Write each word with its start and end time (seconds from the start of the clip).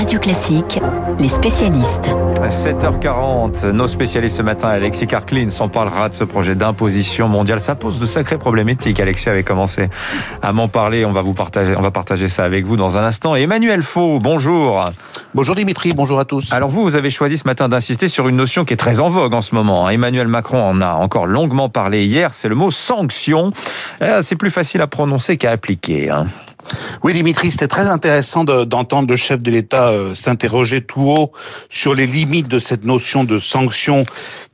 Radio 0.00 0.18
Classique, 0.18 0.80
les 1.18 1.28
spécialistes. 1.28 2.10
7h40, 2.48 3.66
nos 3.66 3.86
spécialistes 3.86 4.38
ce 4.38 4.42
matin, 4.42 4.68
Alexis 4.68 5.06
Karklin 5.06 5.50
s'en 5.50 5.68
parlera 5.68 6.08
de 6.08 6.14
ce 6.14 6.24
projet 6.24 6.54
d'imposition 6.54 7.28
mondiale. 7.28 7.60
Ça 7.60 7.74
pose 7.74 8.00
de 8.00 8.06
sacrées 8.06 8.38
problématiques. 8.38 8.98
Alexis 8.98 9.28
avait 9.28 9.42
commencé 9.42 9.90
à 10.40 10.54
m'en 10.54 10.68
parler. 10.68 11.04
On 11.04 11.12
va 11.12 11.20
vous 11.20 11.34
partager, 11.34 11.76
on 11.76 11.82
va 11.82 11.90
partager 11.90 12.28
ça 12.28 12.44
avec 12.44 12.64
vous 12.64 12.78
dans 12.78 12.96
un 12.96 13.04
instant. 13.04 13.36
Emmanuel 13.36 13.82
Faux, 13.82 14.20
bonjour. 14.20 14.86
Bonjour 15.34 15.54
Dimitri, 15.54 15.92
bonjour 15.94 16.18
à 16.18 16.24
tous. 16.24 16.50
Alors 16.50 16.70
vous, 16.70 16.82
vous 16.82 16.96
avez 16.96 17.10
choisi 17.10 17.36
ce 17.36 17.46
matin 17.46 17.68
d'insister 17.68 18.08
sur 18.08 18.26
une 18.26 18.36
notion 18.36 18.64
qui 18.64 18.72
est 18.72 18.78
très 18.78 19.00
en 19.00 19.08
vogue 19.08 19.34
en 19.34 19.42
ce 19.42 19.54
moment. 19.54 19.90
Emmanuel 19.90 20.28
Macron 20.28 20.64
en 20.64 20.80
a 20.80 20.94
encore 20.94 21.26
longuement 21.26 21.68
parlé 21.68 22.06
hier. 22.06 22.32
C'est 22.32 22.48
le 22.48 22.54
mot 22.54 22.70
sanction. 22.70 23.52
Euh, 24.00 24.22
c'est 24.22 24.36
plus 24.36 24.48
facile 24.48 24.80
à 24.80 24.86
prononcer 24.86 25.36
qu'à 25.36 25.50
appliquer. 25.50 26.10
Oui, 27.02 27.12
Dimitri, 27.12 27.50
c'était 27.50 27.68
très 27.68 27.88
intéressant 27.88 28.44
d'entendre 28.44 29.08
le 29.08 29.16
chef 29.16 29.42
de 29.42 29.50
l'État 29.50 29.88
euh, 29.88 30.14
s'interroger 30.14 30.80
tout 30.80 31.02
haut 31.02 31.32
sur 31.68 31.94
les 31.94 32.06
limites 32.06 32.48
de 32.48 32.58
cette 32.58 32.84
notion 32.84 33.24
de 33.24 33.38
sanction 33.38 34.04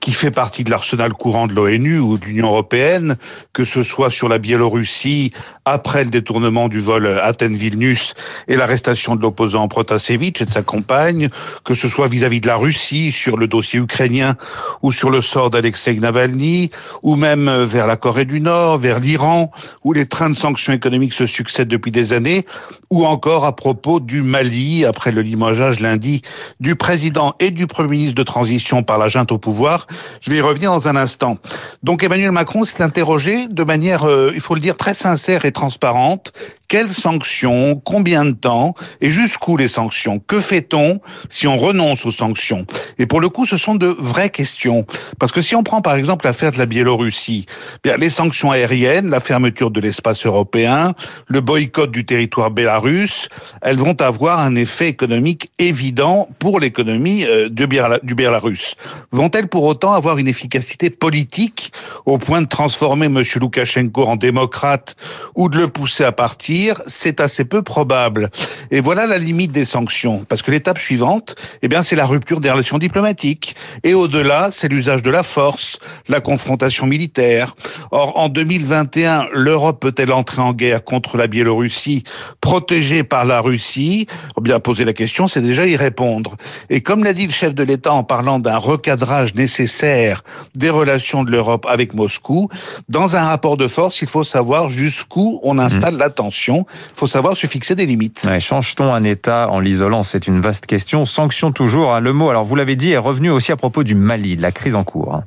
qui 0.00 0.12
fait 0.12 0.30
partie 0.30 0.62
de 0.62 0.70
l'arsenal 0.70 1.12
courant 1.12 1.46
de 1.46 1.54
l'ONU 1.54 1.98
ou 1.98 2.18
de 2.18 2.24
l'Union 2.24 2.48
européenne, 2.48 3.16
que 3.52 3.64
ce 3.64 3.82
soit 3.82 4.10
sur 4.10 4.28
la 4.28 4.38
Biélorussie 4.38 5.32
après 5.64 6.04
le 6.04 6.10
détournement 6.10 6.68
du 6.68 6.78
vol 6.78 7.06
Athènes-Vilnius 7.06 8.14
et 8.46 8.56
l'arrestation 8.56 9.16
de 9.16 9.22
l'opposant 9.22 9.66
Protasevich 9.66 10.40
et 10.40 10.46
de 10.46 10.52
sa 10.52 10.62
compagne, 10.62 11.28
que 11.64 11.74
ce 11.74 11.88
soit 11.88 12.06
vis-à-vis 12.06 12.40
de 12.40 12.46
la 12.46 12.56
Russie 12.56 13.10
sur 13.10 13.36
le 13.36 13.48
dossier 13.48 13.80
ukrainien 13.80 14.36
ou 14.82 14.92
sur 14.92 15.10
le 15.10 15.20
sort 15.22 15.50
d'Alexei 15.50 15.94
Navalny, 15.94 16.70
ou 17.02 17.16
même 17.16 17.50
vers 17.64 17.86
la 17.86 17.96
Corée 17.96 18.26
du 18.26 18.40
Nord, 18.40 18.78
vers 18.78 19.00
l'Iran, 19.00 19.50
où 19.82 19.92
les 19.92 20.06
trains 20.06 20.30
de 20.30 20.36
sanctions 20.36 20.72
économiques 20.72 21.14
se 21.14 21.26
succèdent 21.26 21.68
depuis 21.68 21.90
des 21.90 22.05
années, 22.12 22.46
ou 22.90 23.04
encore 23.04 23.44
à 23.44 23.54
propos 23.54 24.00
du 24.00 24.22
Mali, 24.22 24.84
après 24.84 25.10
le 25.10 25.22
limogeage 25.22 25.80
lundi 25.80 26.22
du 26.60 26.76
président 26.76 27.34
et 27.40 27.50
du 27.50 27.66
premier 27.66 27.90
ministre 27.90 28.14
de 28.14 28.22
transition 28.22 28.82
par 28.82 28.98
la 28.98 29.08
junte 29.08 29.32
au 29.32 29.38
pouvoir. 29.38 29.86
Je 30.20 30.30
vais 30.30 30.36
y 30.36 30.40
revenir 30.40 30.70
dans 30.70 30.88
un 30.88 30.96
instant. 30.96 31.38
Donc 31.82 32.02
Emmanuel 32.02 32.32
Macron 32.32 32.64
s'est 32.64 32.82
interrogé 32.82 33.48
de 33.48 33.64
manière, 33.64 34.04
euh, 34.04 34.32
il 34.34 34.40
faut 34.40 34.54
le 34.54 34.60
dire, 34.60 34.76
très 34.76 34.94
sincère 34.94 35.44
et 35.44 35.52
transparente. 35.52 36.32
Quelles 36.68 36.90
sanctions 36.90 37.80
Combien 37.84 38.24
de 38.24 38.32
temps 38.32 38.74
Et 39.00 39.10
jusqu'où 39.10 39.56
les 39.56 39.68
sanctions? 39.68 40.18
Que 40.18 40.40
fait-on 40.40 41.00
si 41.28 41.46
on 41.46 41.56
renonce 41.56 42.04
aux 42.06 42.10
sanctions? 42.10 42.66
Et 42.98 43.06
pour 43.06 43.20
le 43.20 43.28
coup, 43.28 43.46
ce 43.46 43.56
sont 43.56 43.76
de 43.76 43.86
vraies 43.86 44.30
questions. 44.30 44.84
Parce 45.20 45.30
que 45.30 45.42
si 45.42 45.54
on 45.54 45.62
prend 45.62 45.80
par 45.80 45.94
exemple 45.94 46.26
l'affaire 46.26 46.50
de 46.50 46.58
la 46.58 46.66
Biélorussie, 46.66 47.46
bien, 47.84 47.96
les 47.96 48.10
sanctions 48.10 48.50
aériennes, 48.50 49.10
la 49.10 49.20
fermeture 49.20 49.70
de 49.70 49.80
l'espace 49.80 50.26
européen, 50.26 50.94
le 51.28 51.40
boycott 51.40 51.90
du 51.90 52.04
territoire 52.04 52.50
bélarus, 52.50 53.28
elles 53.62 53.76
vont 53.76 54.00
avoir 54.00 54.40
un 54.40 54.56
effet 54.56 54.88
économique 54.88 55.52
évident 55.58 56.28
pour 56.40 56.58
l'économie 56.58 57.24
euh, 57.26 57.48
du 57.48 58.14
Bélarus. 58.14 58.74
Vont-elles 59.12 59.48
pour 59.48 59.64
autant 59.64 59.92
avoir 59.92 60.18
une 60.18 60.28
efficacité 60.28 60.90
politique 60.90 61.72
au 62.06 62.18
point 62.18 62.42
de 62.42 62.48
transformer 62.48 63.06
M. 63.06 63.22
Loukachenko 63.36 64.04
en 64.04 64.16
démocrate 64.16 64.96
ou 65.36 65.48
de 65.48 65.58
le 65.58 65.68
pousser 65.68 66.04
à 66.04 66.12
partir? 66.12 66.55
C'est 66.86 67.20
assez 67.20 67.44
peu 67.44 67.62
probable. 67.62 68.30
Et 68.70 68.80
voilà 68.80 69.06
la 69.06 69.18
limite 69.18 69.52
des 69.52 69.64
sanctions. 69.64 70.24
Parce 70.28 70.42
que 70.42 70.50
l'étape 70.50 70.78
suivante, 70.78 71.36
eh 71.62 71.68
bien, 71.68 71.82
c'est 71.82 71.96
la 71.96 72.06
rupture 72.06 72.40
des 72.40 72.50
relations 72.50 72.78
diplomatiques. 72.78 73.56
Et 73.84 73.94
au-delà, 73.94 74.50
c'est 74.52 74.68
l'usage 74.68 75.02
de 75.02 75.10
la 75.10 75.22
force, 75.22 75.78
la 76.08 76.20
confrontation 76.20 76.86
militaire. 76.86 77.54
Or, 77.90 78.16
en 78.18 78.28
2021, 78.28 79.28
l'Europe 79.32 79.80
peut-elle 79.80 80.12
entrer 80.12 80.42
en 80.42 80.52
guerre 80.52 80.84
contre 80.84 81.16
la 81.16 81.26
Biélorussie, 81.26 82.04
protégée 82.40 83.04
par 83.04 83.24
la 83.24 83.40
Russie? 83.40 84.06
Eh 84.38 84.40
Bien, 84.40 84.60
poser 84.60 84.84
la 84.84 84.92
question, 84.92 85.28
c'est 85.28 85.42
déjà 85.42 85.66
y 85.66 85.76
répondre. 85.76 86.36
Et 86.70 86.80
comme 86.80 87.04
l'a 87.04 87.12
dit 87.12 87.26
le 87.26 87.32
chef 87.32 87.54
de 87.54 87.62
l'État 87.62 87.92
en 87.92 88.04
parlant 88.04 88.38
d'un 88.38 88.58
recadrage 88.58 89.34
nécessaire 89.34 90.22
des 90.56 90.70
relations 90.70 91.24
de 91.24 91.30
l'Europe 91.30 91.66
avec 91.68 91.94
Moscou, 91.94 92.48
dans 92.88 93.16
un 93.16 93.24
rapport 93.26 93.56
de 93.56 93.68
force, 93.68 94.02
il 94.02 94.08
faut 94.08 94.24
savoir 94.24 94.68
jusqu'où 94.68 95.40
on 95.42 95.58
installe 95.58 95.94
mmh. 95.94 95.98
la 95.98 96.10
tension. 96.10 96.45
Il 96.54 96.96
faut 96.96 97.06
savoir 97.06 97.36
se 97.36 97.46
fixer 97.46 97.74
des 97.74 97.86
limites. 97.86 98.28
Change-t-on 98.38 98.92
un 98.92 99.04
État 99.04 99.48
en 99.50 99.60
l'isolant? 99.60 100.02
C'est 100.02 100.26
une 100.26 100.40
vaste 100.40 100.66
question. 100.66 101.04
Sanction 101.04 101.52
toujours, 101.52 101.94
hein. 101.94 102.00
le 102.00 102.12
mot, 102.12 102.30
alors 102.30 102.44
vous 102.44 102.56
l'avez 102.56 102.76
dit, 102.76 102.92
est 102.92 102.98
revenu 102.98 103.30
aussi 103.30 103.52
à 103.52 103.56
propos 103.56 103.82
du 103.82 103.94
Mali, 103.94 104.36
de 104.36 104.42
la 104.42 104.52
crise 104.52 104.74
en 104.74 104.84
cours. 104.84 105.14
Hein. 105.14 105.24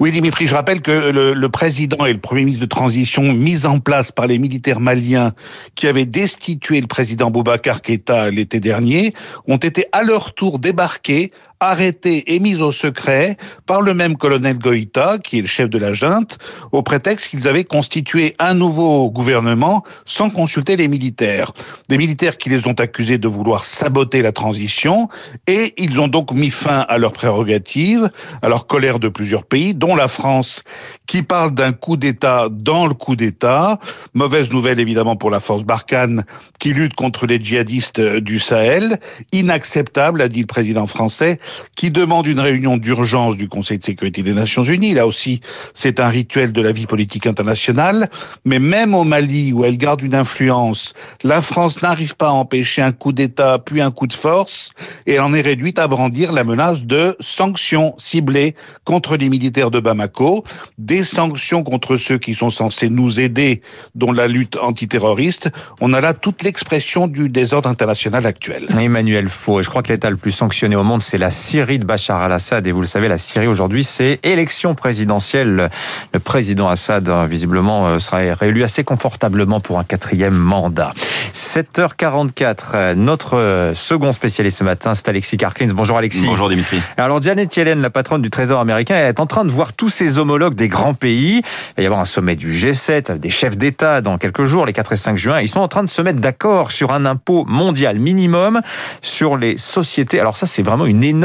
Oui, 0.00 0.10
Dimitri, 0.10 0.46
je 0.46 0.54
rappelle 0.54 0.82
que 0.82 1.10
le, 1.10 1.32
le, 1.32 1.48
président 1.48 2.04
et 2.04 2.12
le 2.12 2.18
premier 2.18 2.44
ministre 2.44 2.64
de 2.64 2.68
transition 2.68 3.32
mis 3.32 3.66
en 3.66 3.78
place 3.78 4.12
par 4.12 4.26
les 4.26 4.38
militaires 4.38 4.80
maliens 4.80 5.32
qui 5.74 5.86
avaient 5.86 6.06
destitué 6.06 6.80
le 6.80 6.86
président 6.86 7.30
Boubacar 7.30 7.82
Keïta 7.82 8.30
l'été 8.30 8.60
dernier 8.60 9.14
ont 9.46 9.56
été 9.56 9.86
à 9.92 10.02
leur 10.02 10.34
tour 10.34 10.58
débarqués 10.58 11.32
arrêté 11.62 12.34
et 12.34 12.40
mis 12.40 12.60
au 12.60 12.72
secret 12.72 13.36
par 13.66 13.80
le 13.80 13.94
même 13.94 14.16
colonel 14.16 14.58
Goïta, 14.58 15.18
qui 15.18 15.38
est 15.38 15.42
le 15.42 15.46
chef 15.46 15.70
de 15.70 15.78
la 15.78 15.92
junte, 15.92 16.38
au 16.72 16.82
prétexte 16.82 17.28
qu'ils 17.28 17.48
avaient 17.48 17.64
constitué 17.64 18.34
un 18.38 18.54
nouveau 18.54 19.10
gouvernement 19.10 19.84
sans 20.04 20.30
consulter 20.30 20.76
les 20.76 20.88
militaires. 20.88 21.52
Des 21.88 21.98
militaires 21.98 22.36
qui 22.36 22.48
les 22.48 22.66
ont 22.66 22.72
accusés 22.72 23.18
de 23.18 23.28
vouloir 23.28 23.64
saboter 23.64 24.22
la 24.22 24.32
transition 24.32 25.08
et 25.46 25.74
ils 25.76 26.00
ont 26.00 26.08
donc 26.08 26.32
mis 26.32 26.50
fin 26.50 26.80
à 26.80 26.98
leurs 26.98 27.12
prérogatives, 27.12 28.10
à 28.42 28.48
leur 28.48 28.66
colère 28.66 28.98
de 28.98 29.08
plusieurs 29.08 29.44
pays, 29.44 29.74
dont 29.74 29.94
la 29.94 30.08
France, 30.08 30.62
qui 31.06 31.22
parle 31.22 31.52
d'un 31.52 31.72
coup 31.72 31.96
d'État 31.96 32.48
dans 32.50 32.86
le 32.86 32.94
coup 32.94 33.16
d'État. 33.16 33.78
Mauvaise 34.14 34.50
nouvelle 34.50 34.80
évidemment 34.80 35.16
pour 35.16 35.30
la 35.30 35.40
force 35.40 35.64
Barkhane 35.64 36.24
qui 36.58 36.72
lutte 36.72 36.94
contre 36.94 37.26
les 37.26 37.40
djihadistes 37.40 38.00
du 38.00 38.38
Sahel. 38.38 38.98
Inacceptable, 39.32 40.22
a 40.22 40.28
dit 40.28 40.40
le 40.40 40.46
président 40.46 40.86
français, 40.86 41.38
qui 41.74 41.90
demande 41.90 42.26
une 42.26 42.40
réunion 42.40 42.76
d'urgence 42.76 43.36
du 43.36 43.48
Conseil 43.48 43.78
de 43.78 43.84
sécurité 43.84 44.22
des 44.22 44.34
Nations 44.34 44.64
Unies. 44.64 44.94
Là 44.94 45.06
aussi, 45.06 45.40
c'est 45.74 46.00
un 46.00 46.08
rituel 46.08 46.52
de 46.52 46.62
la 46.62 46.72
vie 46.72 46.86
politique 46.86 47.26
internationale. 47.26 48.08
Mais 48.44 48.58
même 48.58 48.94
au 48.94 49.04
Mali, 49.04 49.52
où 49.52 49.64
elle 49.64 49.78
garde 49.78 50.02
une 50.02 50.14
influence, 50.14 50.94
la 51.22 51.42
France 51.42 51.82
n'arrive 51.82 52.16
pas 52.16 52.28
à 52.28 52.32
empêcher 52.32 52.82
un 52.82 52.92
coup 52.92 53.12
d'État 53.12 53.58
puis 53.58 53.80
un 53.80 53.90
coup 53.90 54.06
de 54.06 54.12
force, 54.12 54.70
et 55.06 55.14
elle 55.14 55.20
en 55.20 55.34
est 55.34 55.40
réduite 55.40 55.78
à 55.78 55.88
brandir 55.88 56.32
la 56.32 56.44
menace 56.44 56.84
de 56.84 57.16
sanctions 57.20 57.94
ciblées 57.98 58.54
contre 58.84 59.16
les 59.16 59.28
militaires 59.28 59.70
de 59.70 59.80
Bamako, 59.80 60.44
des 60.78 61.02
sanctions 61.02 61.62
contre 61.62 61.96
ceux 61.96 62.18
qui 62.18 62.34
sont 62.34 62.50
censés 62.50 62.88
nous 62.88 63.20
aider, 63.20 63.62
dont 63.94 64.12
la 64.12 64.28
lutte 64.28 64.56
antiterroriste. 64.56 65.50
On 65.80 65.92
a 65.92 66.00
là 66.00 66.14
toute 66.14 66.42
l'expression 66.42 67.06
du 67.06 67.28
désordre 67.28 67.68
international 67.68 68.26
actuel. 68.26 68.68
Emmanuel 68.78 69.28
Faux, 69.28 69.62
je 69.62 69.68
crois 69.68 69.82
que 69.82 69.92
l'État 69.92 70.10
le 70.10 70.16
plus 70.16 70.30
sanctionné 70.30 70.76
au 70.76 70.84
monde, 70.84 71.02
c'est 71.02 71.18
la 71.18 71.30
Syrie 71.42 71.80
de 71.80 71.84
Bachar 71.84 72.22
al-Assad. 72.22 72.64
Et 72.68 72.72
vous 72.72 72.80
le 72.80 72.86
savez, 72.86 73.08
la 73.08 73.18
Syrie 73.18 73.48
aujourd'hui, 73.48 73.82
c'est 73.82 74.20
élection 74.22 74.76
présidentielle. 74.76 75.70
Le 76.14 76.20
président 76.20 76.68
Assad, 76.68 77.10
visiblement, 77.28 77.88
euh, 77.88 77.98
sera 77.98 78.18
réélu 78.34 78.62
assez 78.62 78.84
confortablement 78.84 79.58
pour 79.58 79.80
un 79.80 79.84
quatrième 79.84 80.36
mandat. 80.36 80.92
7h44, 81.34 82.94
notre 82.94 83.36
euh, 83.36 83.74
second 83.74 84.12
spécialiste 84.12 84.58
ce 84.58 84.64
matin, 84.64 84.94
c'est 84.94 85.08
Alexis 85.08 85.36
Karklins. 85.36 85.72
Bonjour 85.74 85.98
Alexis. 85.98 86.26
Bonjour 86.26 86.48
Dimitri. 86.48 86.80
Alors 86.96 87.20
Janet 87.20 87.54
Yellen, 87.56 87.82
la 87.82 87.90
patronne 87.90 88.22
du 88.22 88.30
Trésor 88.30 88.60
américain, 88.60 88.94
elle 88.94 89.08
est 89.08 89.20
en 89.20 89.26
train 89.26 89.44
de 89.44 89.50
voir 89.50 89.72
tous 89.72 89.88
ses 89.88 90.18
homologues 90.18 90.54
des 90.54 90.68
grands 90.68 90.94
pays. 90.94 91.38
Il 91.38 91.74
va 91.78 91.82
y 91.82 91.86
avoir 91.86 92.00
un 92.00 92.04
sommet 92.04 92.36
du 92.36 92.52
G7, 92.52 93.18
des 93.18 93.30
chefs 93.30 93.56
d'État 93.56 94.00
dans 94.00 94.16
quelques 94.16 94.44
jours, 94.44 94.64
les 94.64 94.72
4 94.72 94.92
et 94.92 94.96
5 94.96 95.18
juin. 95.18 95.40
Ils 95.40 95.48
sont 95.48 95.60
en 95.60 95.68
train 95.68 95.82
de 95.82 95.90
se 95.90 96.00
mettre 96.02 96.20
d'accord 96.20 96.70
sur 96.70 96.92
un 96.92 97.04
impôt 97.04 97.44
mondial 97.46 97.98
minimum 97.98 98.60
sur 99.00 99.36
les 99.36 99.56
sociétés. 99.56 100.20
Alors 100.20 100.36
ça, 100.36 100.46
c'est 100.46 100.62
vraiment 100.62 100.86
une 100.86 101.02
énorme 101.02 101.21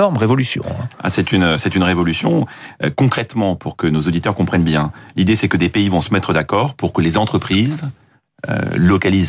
Hein. 0.69 0.87
Ah, 1.01 1.09
c'est 1.09 1.31
une, 1.31 1.43
révolution. 1.83 2.45
Euh, 2.83 2.89
concrètement, 2.95 3.55
pour 3.55 3.75
que 3.75 3.87
nos 3.87 4.01
auditeurs 4.01 4.35
comprennent 4.35 4.63
bien, 4.63 4.91
l'idée 5.15 5.35
c'est 5.35 5.47
que 5.47 5.57
des 5.57 5.69
pays 5.69 5.89
vont 5.89 6.01
se 6.01 6.13
mettre 6.13 6.33
d'accord 6.33 6.75
pour 6.75 6.93
que 6.93 7.01
les 7.01 7.17
entreprises 7.17 7.81
euh, 8.49 8.77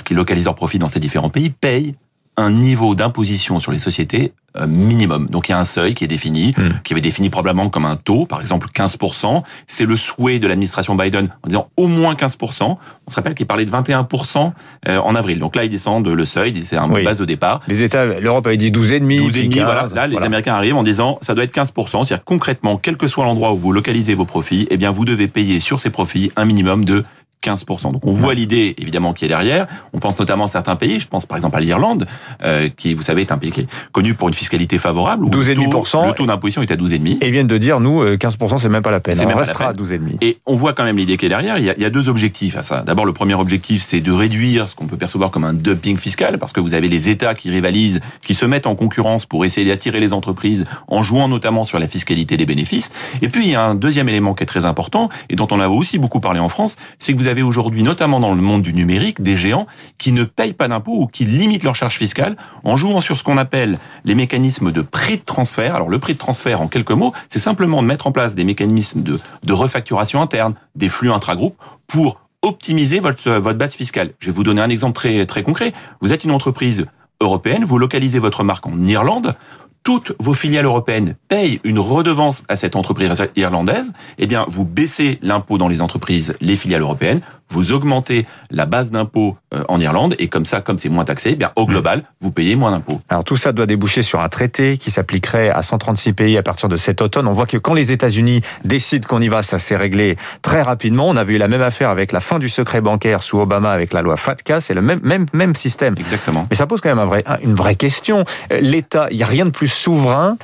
qui 0.05 0.15
localisent 0.15 0.45
leurs 0.45 0.55
profits 0.55 0.79
dans 0.79 0.89
ces 0.89 1.01
différents 1.01 1.31
pays, 1.31 1.51
payent 1.51 1.95
un 2.37 2.51
niveau 2.51 2.95
d'imposition 2.95 3.59
sur 3.59 3.73
les 3.73 3.79
sociétés 3.79 4.32
minimum. 4.66 5.26
Donc 5.26 5.49
il 5.49 5.52
y 5.52 5.55
a 5.55 5.58
un 5.58 5.64
seuil 5.64 5.94
qui 5.94 6.05
est 6.05 6.08
défini, 6.08 6.55
hmm. 6.56 6.81
qui 6.84 6.94
avait 6.94 7.00
défini 7.00 7.31
probablement 7.31 7.69
comme 7.69 7.84
un 7.84 7.96
taux, 7.96 8.26
par 8.26 8.40
exemple 8.40 8.69
15%. 8.75 9.43
C'est 9.66 9.84
le 9.84 9.96
souhait 9.96 10.38
de 10.38 10.46
l'administration 10.46 10.94
Biden 10.94 11.28
en 11.43 11.49
disant 11.49 11.69
au 11.76 11.87
moins 11.87 12.14
15%. 12.14 12.62
On 12.62 12.76
se 13.10 13.16
rappelle 13.16 13.34
qu'il 13.34 13.46
parlait 13.46 13.64
de 13.64 13.70
21% 13.70 14.52
euh, 14.88 14.99
en 14.99 15.14
avril. 15.14 15.38
Donc 15.38 15.56
là, 15.56 15.64
ils 15.64 15.70
descendent 15.70 16.08
le 16.08 16.25
seuil, 16.25 16.62
c'est 16.62 16.76
un 16.76 16.88
base 16.88 17.19
de 17.19 17.25
départ. 17.25 17.60
Les 17.69 17.82
États, 17.82 18.05
l'Europe 18.05 18.46
avait 18.46 18.56
dit 18.56 18.70
12,5, 18.70 19.31
12,5, 19.31 19.64
voilà. 19.64 19.88
Là, 19.94 20.06
les 20.06 20.19
Américains 20.19 20.55
arrivent 20.55 20.76
en 20.76 20.82
disant 20.82 21.19
ça 21.20 21.34
doit 21.34 21.44
être 21.44 21.54
15%. 21.54 22.04
C'est-à-dire 22.04 22.25
concrètement, 22.25 22.76
quel 22.76 22.96
que 22.96 23.06
soit 23.06 23.25
l'endroit 23.25 23.52
où 23.52 23.56
vous 23.56 23.72
localisez 23.72 24.14
vos 24.14 24.25
profits, 24.25 24.66
eh 24.70 24.76
bien 24.76 24.90
vous 24.90 25.04
devez 25.04 25.28
payer 25.28 25.61
sur 25.61 25.81
ces 25.81 25.90
profits 25.90 26.32
un 26.37 26.44
minimum 26.44 26.84
de 26.84 27.04
15%. 27.43 27.93
Donc 27.93 28.06
on 28.06 28.12
voit 28.12 28.35
l'idée 28.35 28.75
évidemment 28.79 29.12
qui 29.12 29.25
est 29.25 29.29
derrière. 29.29 29.67
On 29.93 29.99
pense 29.99 30.19
notamment 30.19 30.44
à 30.44 30.49
certains 30.49 30.76
pays. 30.76 31.00
Je 31.00 31.08
pense 31.08 31.26
par 31.26 31.37
exemple 31.37 31.56
à 31.56 31.61
l'Irlande, 31.61 32.06
euh, 32.43 32.69
qui 32.69 32.94
vous 32.94 33.02
savez 33.02 33.23
est 33.23 33.32
un 33.32 33.38
pays 33.38 33.52
qui 33.52 33.61
est 33.61 33.69
connu 33.93 34.14
pour 34.14 34.29
une 34.29 34.35
fiscalité 34.35 34.79
favorable. 34.79 35.25
où 35.25 35.31
12,5%. 35.31 36.06
Le 36.06 36.08
taux, 36.08 36.12
taux 36.14 36.26
d'imposition 36.26 36.62
est 36.62 36.70
à 36.70 36.76
12,5. 36.76 37.19
Et 37.20 37.26
ils 37.26 37.32
viennent 37.32 37.46
de 37.46 37.58
dire 37.58 37.81
nous 37.81 38.02
euh, 38.02 38.17
15% 38.17 38.58
c'est 38.58 38.69
même 38.69 38.82
pas 38.82 38.90
la 38.90 39.00
peine. 39.00 39.14
C'est 39.14 39.25
On 39.25 39.29
même 39.29 39.37
pas 39.37 39.43
la 39.43 39.46
restera 39.46 39.69
à 39.69 39.73
peine. 39.73 39.85
12,5. 39.85 40.19
Et 40.20 40.38
on 40.46 40.56
voit 40.56 40.73
quand 40.73 40.85
même 40.85 40.96
l'idée 40.96 41.17
qui 41.17 41.26
est 41.26 41.29
derrière. 41.29 41.58
Il 41.58 41.64
y, 41.64 41.70
a, 41.70 41.75
il 41.76 41.82
y 41.82 41.87
a 41.87 41.90
deux 41.90 42.08
objectifs 42.08 42.56
à 42.56 42.62
ça. 42.62 42.82
D'abord, 42.82 43.05
le 43.05 43.12
premier 43.12 43.35
objectif, 43.35 43.82
c'est 43.82 44.00
de 44.00 44.12
réduire 44.12 44.69
ce 44.69 44.75
qu'on 44.75 44.87
peut 44.87 44.96
percevoir 44.96 45.31
comme 45.31 45.44
un 45.44 45.55
dumping 45.55 45.96
fiscal, 45.96 46.38
parce 46.38 46.52
que 46.52 46.61
vous 46.61 46.75
avez 46.75 46.88
les 46.88 47.08
États 47.08 47.35
qui 47.35 47.50
rivalisent, 47.50 48.00
qui 48.25 48.35
se 48.35 48.44
mettent 48.44 48.67
en 48.67 48.75
concurrence 48.75 49.26
pour 49.26 49.44
essayer 49.44 49.67
d'attirer 49.69 50.00
les 50.00 50.12
entreprises, 50.12 50.64
en 50.88 51.02
jouant 51.02 51.29
notamment 51.29 51.64
sur 51.64 51.79
la 51.79 51.87
fiscalité 51.87 52.37
des 52.37 52.46
bénéfices. 52.46 52.90
Et 53.23 53.29
puis, 53.29 53.44
il 53.46 53.50
y 53.50 53.55
a 53.55 53.62
un 53.62 53.75
deuxième 53.75 54.08
élément 54.08 54.35
qui 54.35 54.43
est 54.43 54.46
très 54.46 54.64
important, 54.64 55.08
et 55.29 55.37
dont 55.37 55.49
on 55.50 55.61
a 55.61 55.69
aussi 55.69 55.99
beaucoup 55.99 56.20
parlé 56.20 56.40
en 56.40 56.49
France, 56.49 56.76
c'est 56.99 57.12
que 57.12 57.19
vous 57.19 57.27
avez 57.28 57.42
aujourd'hui, 57.42 57.82
notamment 57.82 58.20
dans 58.20 58.34
le 58.34 58.40
monde 58.40 58.62
du 58.62 58.72
numérique, 58.72 59.22
des 59.22 59.36
géants 59.36 59.66
qui 59.98 60.12
ne 60.12 60.25
payent 60.25 60.52
pas 60.52 60.69
d'impôts 60.69 61.02
ou 61.02 61.06
qui 61.06 61.25
limitent 61.25 61.64
leurs 61.64 61.76
charges 61.76 61.96
fiscales 61.96 62.36
en 62.64 62.76
jouant 62.76 63.00
sur 63.00 63.19
ce 63.19 63.25
qu'on 63.25 63.36
appelle 63.36 63.76
les 64.04 64.14
mécanismes 64.14 64.72
de 64.72 64.82
prix 64.82 65.19
de 65.19 65.22
transfert. 65.22 65.75
Alors, 65.75 65.88
le 65.88 65.98
prix 65.98 66.14
de 66.14 66.19
transfert, 66.19 66.60
en 66.60 66.69
quelques 66.69 66.92
mots, 66.92 67.12
c'est 67.28 67.38
simplement 67.38 67.82
de 67.82 67.86
mettre 67.86 68.06
en 68.06 68.12
place 68.12 68.34
des 68.34 68.44
mécanismes 68.44 69.02
de, 69.02 69.20
de 69.44 69.52
refacturation 69.52 70.20
interne, 70.22 70.54
des 70.75 70.88
flux 70.88 71.10
intragroupes, 71.10 71.56
pour 71.86 72.20
optimiser 72.42 73.00
votre, 73.00 73.30
votre 73.32 73.58
base 73.58 73.75
fiscale. 73.75 74.12
Je 74.19 74.26
vais 74.26 74.32
vous 74.32 74.44
donner 74.44 74.60
un 74.60 74.69
exemple 74.69 74.94
très, 74.94 75.26
très 75.26 75.42
concret. 75.42 75.72
Vous 76.00 76.12
êtes 76.12 76.25
une 76.25 76.30
entreprise 76.30 76.86
européenne, 77.20 77.64
vous 77.64 77.78
localisez 77.78 78.19
votre 78.19 78.44
marque 78.44 78.66
en 78.66 78.84
Irlande, 78.84 79.34
toutes 79.82 80.12
vos 80.19 80.34
filiales 80.34 80.64
européennes 80.64 81.14
payent 81.28 81.60
une 81.64 81.78
redevance 81.78 82.44
à 82.48 82.56
cette 82.56 82.76
entreprise 82.76 83.12
irlandaise, 83.36 83.92
eh 84.19 84.26
bien, 84.26 84.44
vous 84.48 84.64
baissez 84.64 85.19
l'impôt 85.22 85.58
dans 85.58 85.69
les 85.69 85.80
entreprises, 85.80 86.36
les 86.40 86.56
filiales 86.56 86.82
européennes, 86.82 87.20
vous 87.50 87.72
augmentez 87.72 88.26
la 88.50 88.66
base 88.66 88.90
d'impôt 88.90 89.36
euh, 89.54 89.64
en 89.69 89.80
Irlande, 89.80 90.14
et 90.19 90.28
comme 90.28 90.44
ça, 90.44 90.60
comme 90.60 90.78
c'est 90.78 90.90
moins 90.90 91.04
taxé, 91.04 91.30
eh 91.32 91.36
bien, 91.36 91.50
au 91.56 91.66
global, 91.66 92.02
vous 92.20 92.30
payez 92.30 92.56
moins 92.56 92.70
d'impôts. 92.70 93.00
Alors 93.08 93.25
tout 93.25 93.36
ça 93.36 93.52
doit 93.52 93.66
déboucher 93.66 94.02
sur 94.02 94.20
un 94.20 94.28
traité 94.28 94.76
qui 94.76 94.90
s'appliquerait 94.90 95.48
à 95.48 95.62
136 95.62 96.12
pays 96.12 96.36
à 96.36 96.42
partir 96.42 96.69
de 96.69 96.76
cet 96.76 97.00
automne. 97.00 97.26
On 97.26 97.32
voit 97.32 97.46
que 97.46 97.56
quand 97.56 97.75
les 97.75 97.90
États-Unis 97.90 98.42
décident 98.64 99.06
qu'on 99.08 99.20
y 99.20 99.28
va, 99.28 99.42
ça 99.42 99.58
s'est 99.58 99.76
réglé 99.76 100.16
très 100.42 100.60
rapidement. 100.60 101.08
On 101.08 101.16
avait 101.16 101.34
eu 101.34 101.38
la 101.38 101.48
même 101.48 101.62
affaire 101.62 101.88
avec 101.88 102.12
la 102.12 102.20
fin 102.20 102.38
du 102.38 102.50
secret 102.50 102.82
bancaire 102.82 103.22
sous 103.22 103.38
Obama 103.38 103.70
avec 103.70 103.94
la 103.94 104.02
loi 104.02 104.16
FATCA. 104.16 104.60
C'est 104.60 104.75
le 104.75 104.82
même, 104.82 105.00
même, 105.02 105.26
même 105.32 105.54
système. 105.54 105.94
Exactement. 105.96 106.46
Mais 106.50 106.56
ça 106.56 106.66
pose 106.66 106.82
quand 106.82 106.90
même 106.90 106.98
un 106.98 107.06
vrai, 107.06 107.25
une 107.42 107.54
vraie 107.54 107.76
question. 107.76 108.25
L'État, 108.50 109.08
il 109.10 109.16
n'y 109.16 109.22
a 109.22 109.26
rien 109.26 109.46
de 109.46 109.50
plus 109.50 109.69
souverain 109.78 110.36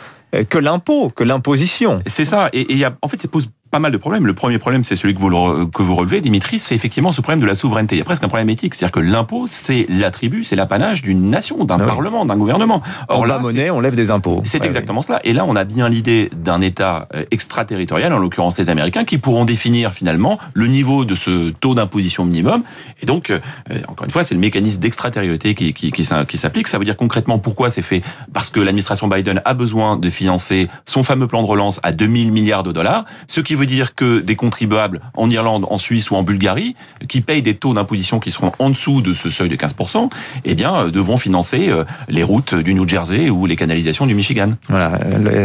que 0.48 0.58
l'impôt, 0.58 1.10
que 1.10 1.22
l'imposition. 1.22 2.00
C'est 2.06 2.25
ça. 2.25 2.48
Et, 2.52 2.75
y 2.75 2.84
a, 2.84 2.96
en 3.02 3.08
fait, 3.08 3.20
ça 3.20 3.28
pose 3.28 3.48
pas 3.75 3.81
mal 3.81 3.91
de 3.91 3.97
problèmes. 3.97 4.25
Le 4.25 4.35
premier 4.35 4.59
problème, 4.59 4.85
c'est 4.85 4.94
celui 4.94 5.17
que 5.17 5.19
vous, 5.19 5.29
le- 5.29 5.67
que 5.67 5.82
vous 5.82 5.97
relevez, 5.97 6.21
Dimitri, 6.21 6.61
c'est 6.61 6.76
effectivement 6.76 7.11
ce 7.11 7.21
problème 7.21 7.41
de 7.41 7.47
la 7.47 7.56
souveraineté. 7.56 7.97
Il 7.97 7.99
y 7.99 8.03
a 8.03 8.05
presque 8.05 8.23
un 8.23 8.29
problème 8.29 8.49
éthique. 8.49 8.73
C'est-à-dire 8.76 8.93
que 8.93 9.00
l'impôt, 9.00 9.47
c'est 9.49 9.85
l'attribut, 9.88 10.44
c'est 10.44 10.55
l'apanage 10.55 11.03
d'une 11.03 11.29
nation, 11.29 11.65
d'un 11.65 11.75
Ah 11.75 11.79
oui. 11.81 11.87
parlement, 11.88 12.25
d'un 12.25 12.37
gouvernement. 12.37 12.82
Or, 13.09 13.26
là, 13.26 13.35
la 13.35 13.41
monnaie, 13.41 13.71
on 13.71 13.81
lève 13.81 13.97
des 13.97 14.12
impôts. 14.12 14.43
C'est 14.44 14.61
Ouais, 14.61 14.67
exactement 14.69 15.03
cela. 15.03 15.19
Et 15.25 15.32
là, 15.32 15.44
on 15.44 15.56
a 15.56 15.65
bien 15.65 15.88
l'idée 15.88 16.31
d'un 16.37 16.61
État 16.61 17.09
euh, 17.17 17.25
extraterritorial, 17.32 18.12
en 18.12 18.19
l'occurrence 18.19 18.56
les 18.59 18.71
Américains, 18.71 19.05
qui 19.05 19.19
pourront 19.19 19.44
définir 19.44 19.93
finalement 19.93 20.38
le 20.55 20.69
niveau 20.69 21.05
de 21.05 21.17
ce 21.17 21.50
taux 21.50 21.75
d'imposition 21.75 22.25
minimum. 22.25 22.62
Et 23.03 23.06
donc, 23.06 23.31
euh, 23.31 23.41
encore 23.88 24.05
une 24.05 24.12
fois, 24.12 24.23
c'est 24.23 24.35
le 24.35 24.41
mécanisme 24.41 24.79
d'extraterritorialité 24.81 25.56
qui, 25.56 25.73
qui, 25.75 25.91
qui, 25.91 26.05
s'in- 26.05 26.25
qui 26.27 26.38
s'applique. 26.38 26.69
Ça 26.69 26.79
veut 26.79 26.85
dire 26.85 26.97
concrètement 26.97 27.41
pourquoi 27.41 27.70
c'est 27.70 27.82
fait? 27.82 28.05
Parce 28.32 28.50
que 28.50 28.61
l'administration 28.61 29.09
Biden 29.09 29.43
a 29.44 29.55
besoin 29.55 29.97
de 29.97 30.11
financer 30.11 30.69
son 30.87 31.03
fameux 31.03 31.27
plan 31.27 31.43
de 31.43 31.49
relance 31.49 31.81
à 31.82 31.91
2000 31.91 32.31
milliards 32.31 32.62
de 32.62 32.70
dollars, 32.70 33.05
ce 33.27 33.41
qui 33.41 33.56
veut 33.56 33.63
dire 33.66 33.94
que 33.94 34.20
des 34.20 34.37
contribuables 34.37 35.00
en 35.14 35.31
Irlande, 35.31 35.66
en 35.70 35.78
Suisse 35.78 36.11
ou 36.11 36.16
en 36.16 36.22
Bulgarie, 36.22 36.76
qui 37.08 37.20
payent 37.20 37.43
des 37.43 37.55
taux 37.55 37.75
d'imposition 37.75 38.20
qui 38.20 38.31
seront 38.31 38.52
en 38.58 38.70
dessous 38.70 39.00
de 39.00 39.14
ce 39.14 39.31
seuil 39.31 39.49
de 39.49 39.56
15%, 39.56 40.11
eh 40.44 40.55
bien, 40.55 40.75
euh, 40.75 40.90
devront 40.90 41.19
financer 41.19 41.69
euh, 41.69 41.84
les 42.08 42.22
routes 42.22 42.55
du 42.55 42.75
New 42.75 42.88
Jersey 42.88 43.31
ou 43.31 43.46
les 43.46 43.56
canalisations 43.56 44.06
du 44.06 44.14
Michigan. 44.14 44.50
Voilà. 44.69 44.93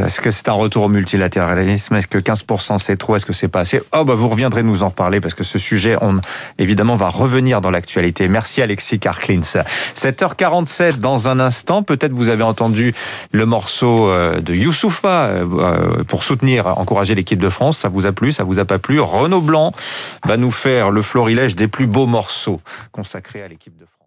Est-ce 0.06 0.22
que 0.22 0.32
c'est 0.32 0.50
un 0.50 0.54
retour 0.54 0.84
au 0.84 0.90
multilatéralisme? 0.90 1.96
Est-ce 1.96 2.08
que 2.08 2.18
15% 2.18 2.78
c'est 2.78 2.98
trop? 2.98 3.16
Est-ce 3.16 3.26
que 3.26 3.34
c'est 3.34 3.48
pas 3.48 3.62
assez? 3.62 3.82
Oh 3.94 4.04
bah 4.04 4.16
vous 4.16 4.30
reviendrez 4.30 4.64
nous 4.64 4.84
en 4.84 4.90
reparler 4.90 5.22
parce 5.22 5.34
que 5.34 5.44
ce 5.44 5.60
sujet, 5.60 5.96
évidemment 6.58 6.96
va 6.96 7.10
revenir 7.10 7.62
dans 7.62 7.72
l'actualité. 7.72 8.28
Merci 8.28 8.62
Alexis 8.62 9.00
Karklins. 9.00 9.42
7h47 9.42 10.98
dans 10.98 11.28
un 11.28 11.40
instant. 11.40 11.84
Peut-être 11.84 12.14
vous 12.14 12.30
avez 12.30 12.44
entendu 12.44 12.94
le 13.32 13.46
morceau 13.46 14.10
euh, 14.10 14.40
de 14.40 14.54
Youssoufa 14.54 15.32
pour 16.08 16.24
soutenir, 16.24 16.68
encourager 16.68 17.16
l'équipe 17.16 17.40
de 17.40 17.50
France. 17.50 17.78
Ça 17.78 17.90
vous 17.90 18.06
a 18.10 18.32
Ça 18.32 18.44
vous 18.44 18.60
a 18.60 18.66
pas 18.66 18.80
plu 18.80 19.00
Renaud 19.00 19.42
Blanc 19.42 19.72
va 20.26 20.38
nous 20.38 20.52
faire 20.52 20.92
le 20.92 21.02
florilège 21.02 21.56
des 21.56 21.68
plus 21.68 21.88
beaux 21.88 22.08
morceaux 22.08 22.60
consacrés 22.92 23.42
à 23.42 23.48
l'équipe 23.48 23.78
de 23.78 23.86
France. 23.86 23.99